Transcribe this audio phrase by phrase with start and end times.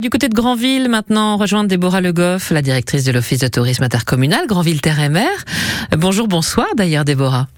[0.00, 3.82] Du côté de Granville, maintenant, rejoindre Déborah Le Goff, la directrice de l'Office de tourisme
[3.82, 5.28] intercommunal, Granville Terre et Mer.
[5.90, 7.48] Bonjour, bonsoir d'ailleurs, Déborah.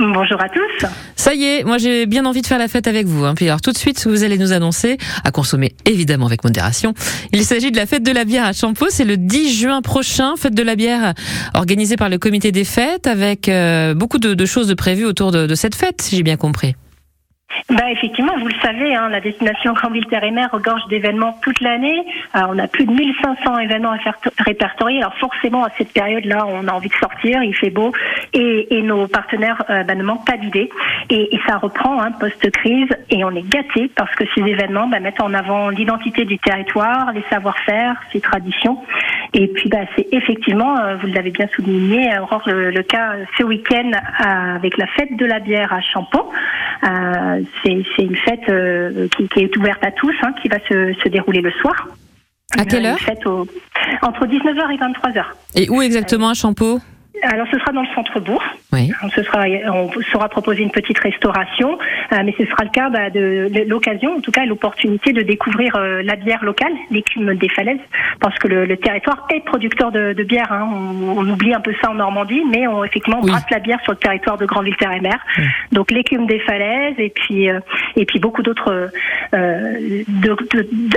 [0.00, 0.88] Bonjour à tous.
[1.14, 3.24] Ça y est, moi j'ai bien envie de faire la fête avec vous.
[3.24, 3.36] Hein.
[3.36, 6.94] Puis alors tout de suite, vous allez nous annoncer, à consommer évidemment avec modération.
[7.32, 8.86] Il s'agit de la fête de la bière à Champeau.
[8.90, 11.14] C'est le 10 juin prochain, fête de la bière
[11.54, 15.54] organisée par le comité des fêtes, avec euh, beaucoup de, choses de prévues autour de
[15.54, 16.74] cette fête, si j'ai bien compris.
[17.70, 21.60] Bah effectivement, vous le savez, hein, la destination Grandville Terre et Mer regorge d'événements toute
[21.60, 22.04] l'année.
[22.34, 24.98] Euh, on a plus de 1500 événements à faire répertorier.
[24.98, 27.92] Alors forcément, à cette période-là, on a envie de sortir, il fait beau,
[28.32, 30.70] et, nos partenaires euh, bah, ne manquent pas d'idées.
[31.10, 35.20] Et, ça reprend hein, post-crise, et on est gâtés parce que ces événements bah, mettent
[35.20, 38.78] en avant l'identité du territoire, les savoir-faire, ses traditions.
[39.34, 44.78] Et puis, c'est effectivement, euh, vous l'avez bien souligné, Aurore, le, cas ce week-end avec
[44.78, 46.24] la fête de la bière à Champon.
[47.62, 51.08] C'est une fête euh, qui, qui, est ouverte à tous, hein, qui va se, se,
[51.08, 51.88] dérouler le soir.
[52.56, 52.98] À quelle heure
[54.02, 55.24] Entre 19h et 23h.
[55.54, 56.80] Et où exactement à Champeau
[57.22, 58.42] alors ce sera dans le centre-bourg.
[58.72, 58.92] Oui.
[59.14, 61.78] Ce sera, on saura proposer une petite restauration,
[62.12, 65.74] euh, mais ce sera le cas bah, de, l'occasion, en tout cas l'opportunité de découvrir
[65.76, 67.80] euh, la bière locale, l'écume des falaises,
[68.20, 70.52] parce que le, territoire est producteur de, bière.
[70.52, 70.68] Hein.
[71.16, 73.92] On, oublie un peu ça en Normandie, mais on, effectivement on brasse la bière sur
[73.92, 75.18] le territoire de Grandville-Terre-et-Mer.
[75.72, 77.60] Donc l'écume des falaises et puis euh,
[77.96, 78.90] et puis beaucoup d'autres
[79.32, 80.36] de,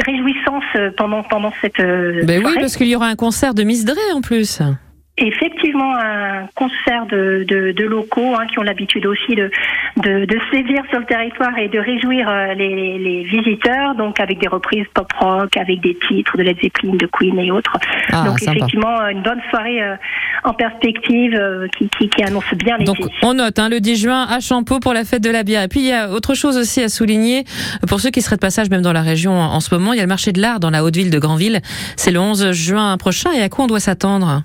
[0.05, 1.77] réjouissances pendant pendant cette.
[1.77, 4.61] Ben oui, parce qu'il y aura un concert de Miss Dre en plus
[5.17, 9.51] effectivement un concert de, de, de locaux hein, qui ont l'habitude aussi de,
[9.97, 14.39] de, de, sévir sur le territoire et de réjouir euh, les, les, visiteurs, donc avec
[14.39, 17.77] des reprises pop rock, avec des titres de Led Zeppelin, de Queen et autres.
[18.11, 19.95] Ah, donc effectivement une bonne soirée euh,
[20.43, 24.01] en perspective euh, qui, qui, qui, annonce bien les Donc on note hein, le 10
[24.01, 25.63] juin à Champeau pour la fête de la bière.
[25.63, 27.43] Et puis il y a autre chose aussi à souligner
[27.87, 29.93] pour ceux qui seraient de passage même dans la région en, en ce moment.
[29.93, 31.59] Il y a le marché de l'art dans la haute ville de Granville.
[31.97, 34.43] C'est le 11 juin prochain et à quoi on doit s'attendre?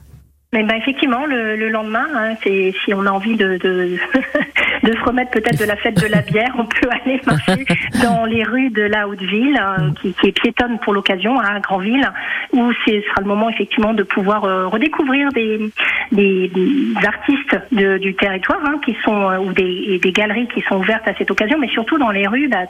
[0.57, 3.99] Mais ben effectivement, le, le lendemain, hein, c'est si on a envie de, de,
[4.83, 7.67] de se remettre peut-être de la fête de la bière, on peut aller marcher
[8.03, 11.61] dans les rues de la Haute-Ville, hein, qui, qui, est piétonne pour l'occasion hein, à
[11.61, 12.11] Grandville,
[12.53, 15.61] où ce sera le moment effectivement de pouvoir euh, redécouvrir des,
[16.13, 16.51] des,
[17.07, 21.07] artistes de, du territoire, hein, qui sont euh, ou des, des, galeries qui sont ouvertes
[21.07, 22.49] à cette occasion, mais surtout dans les rues.
[22.49, 22.65] Bah,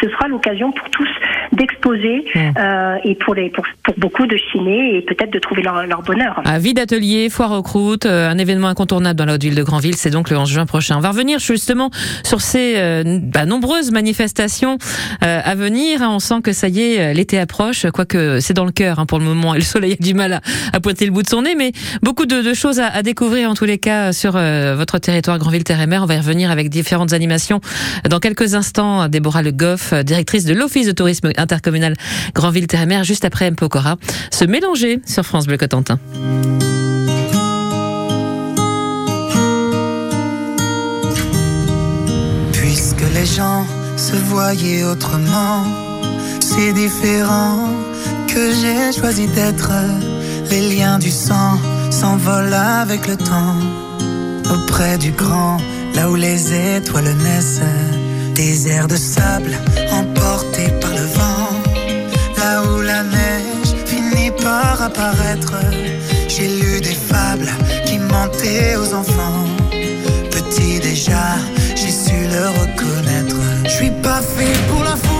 [0.00, 1.08] ce sera l'occasion pour tous
[1.52, 5.86] d'exposer euh, et pour, les, pour, pour, beaucoup de chiner et peut-être de trouver leur,
[5.86, 6.40] leur bonheur.
[6.44, 9.62] À vie d'atelier, foire aux croûtes, euh, un événement incontournable dans la haute ville de
[9.62, 10.96] Grandville, c'est donc le 11 juin prochain.
[10.96, 11.90] On va revenir justement
[12.22, 14.78] sur ces euh, bah, nombreuses manifestations
[15.24, 16.02] euh, à venir.
[16.02, 16.10] Hein.
[16.12, 19.18] On sent que ça y est, l'été approche, quoique c'est dans le cœur hein, pour
[19.18, 20.40] le moment et le soleil a du mal à,
[20.72, 21.72] à pointer le bout de son nez, mais
[22.02, 25.80] beaucoup de, de choses à, à, découvrir en tous les cas sur votre territoire Grandville-Terre
[25.80, 26.02] et Mer.
[26.02, 27.60] On va y revenir avec différentes animations
[28.08, 29.08] dans quelques instants.
[29.08, 31.94] Déborah Le Goff, directrice de l'Office de tourisme intercommunal
[32.34, 33.56] Grandville-Terre-Mer, juste après M.
[33.56, 33.96] Pokora,
[34.30, 35.98] se mélanger sur France Bleu Cotentin.
[42.52, 43.64] Puisque les gens
[43.96, 45.64] se voyaient autrement,
[46.40, 47.68] c'est différent
[48.28, 49.70] que j'ai choisi d'être.
[50.50, 51.58] Les liens du sang
[51.90, 53.56] s'envolent avec le temps,
[54.52, 55.58] auprès du grand,
[55.94, 57.60] là où les étoiles naissent
[58.34, 59.52] des airs de sable
[59.92, 60.72] emportés.
[62.40, 65.52] Là où la neige finit par apparaître,
[66.26, 67.50] j'ai lu des fables
[67.84, 69.44] qui mentaient aux enfants.
[70.30, 71.36] Petit déjà,
[71.76, 73.36] j'ai su le reconnaître.
[73.64, 75.19] Je suis pas fait pour la foule,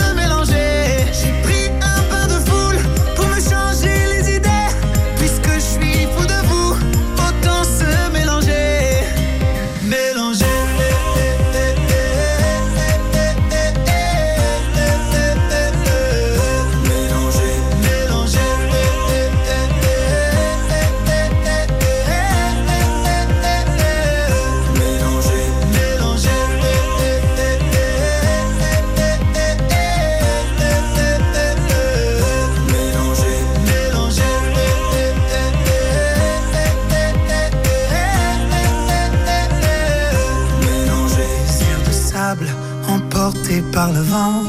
[43.21, 44.41] bercé par le vent.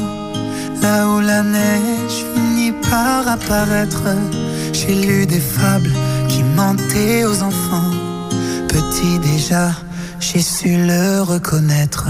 [0.80, 4.04] Là où la neige finit par apparaître,
[4.72, 5.94] j'ai lu des fables
[6.28, 7.92] qui mentaient aux enfants.
[8.68, 9.66] Petit déjà,
[10.20, 12.08] j'ai su le reconnaître.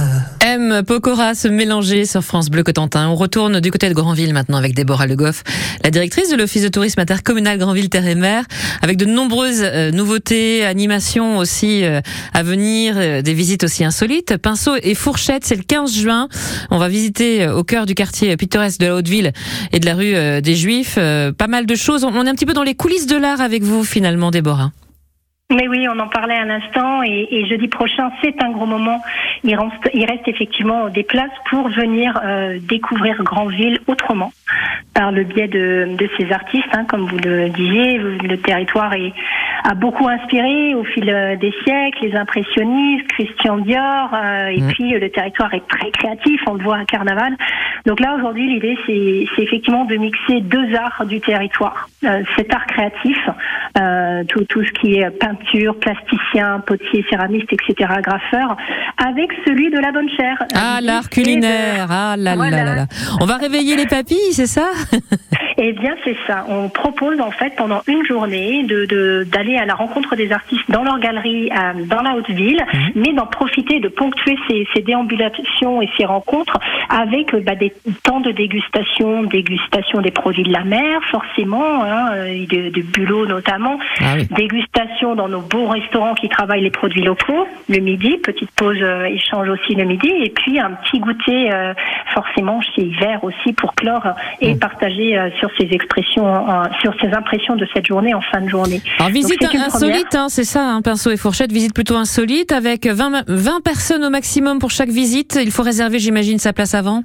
[0.72, 0.84] M.
[0.84, 3.08] Pokora se mélanger sur France Bleu Cotentin.
[3.08, 5.42] On retourne du côté de Granville maintenant avec Déborah Le Goff,
[5.84, 8.44] la directrice de l'Office de tourisme intercommunal Granville Terre et Mer,
[8.80, 12.00] avec de nombreuses euh, nouveautés, animations aussi euh,
[12.32, 14.36] à venir, euh, des visites aussi insolites.
[14.38, 16.28] Pinceau et fourchette, c'est le 15 juin.
[16.70, 19.32] On va visiter au cœur du quartier pittoresque de la Haute-Ville
[19.72, 20.94] et de la rue des Juifs.
[20.94, 22.04] Pas mal de choses.
[22.04, 24.72] On est un petit peu dans les coulisses de l'art avec vous finalement, Déborah.
[25.54, 29.02] Mais oui, on en parlait un instant et, et jeudi prochain, c'est un gros moment.
[29.44, 34.32] Il reste, il reste, effectivement des places pour venir euh, découvrir Grandville autrement
[34.94, 37.98] par le biais de, de ces artistes, hein, comme vous le disiez.
[37.98, 39.12] Le territoire est,
[39.64, 44.72] a beaucoup inspiré au fil euh, des siècles, les impressionnistes, Christian Dior, euh, et mmh.
[44.72, 47.36] puis le territoire est très créatif, on le voit à Carnaval.
[47.86, 51.88] Donc là, aujourd'hui, l'idée, c'est effectivement de mixer deux arts du territoire.
[52.04, 53.16] Euh, cet art créatif,
[53.78, 58.56] euh, tout, tout ce qui est peinture, plasticien, potier, céramiste, etc., graffeur,
[59.04, 60.36] avec celui de la bonne chair.
[60.54, 62.86] Ah, l'art culinaire, ah là, là là là
[63.20, 64.68] On va réveiller les papilles, c'est ça?
[65.58, 66.44] Eh bien, c'est ça.
[66.48, 70.82] On propose en fait pendant une journée de d'aller à la rencontre des artistes dans
[70.82, 72.92] leur galerie, euh, dans la haute ville, mhm.
[72.96, 76.58] mais d'en profiter, de ponctuer ces, ces, déambulations et ces rencontres
[76.88, 77.72] avec bah, des
[78.02, 83.78] temps de dégustation, dégustation des produits de la mer, forcément, hein, de, de bulot notamment,
[84.00, 88.78] ah dégustation dans nos beaux restaurants qui travaillent les produits locaux le midi, petite pause
[88.80, 91.74] euh, échange aussi le midi, et puis un petit goûter euh,
[92.14, 94.06] forcément chez Hiver aussi pour clore
[94.40, 94.58] et mm.
[94.58, 96.44] partager euh, sur ces expressions,
[96.80, 98.80] sur ces impressions de cette journée en fin de journée.
[98.98, 103.24] Alors visite insolite, hein, c'est ça, hein, pinceau et fourchette, visite plutôt insolite avec 20,
[103.26, 105.38] 20 personnes au maximum pour chaque visite.
[105.42, 107.02] Il faut réserver, j'imagine, sa place avant?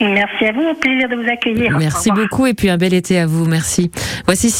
[0.00, 1.76] Merci à vous, au plaisir de vous accueillir.
[1.78, 3.90] Merci beaucoup et puis un bel été à vous, merci.
[4.24, 4.50] Voici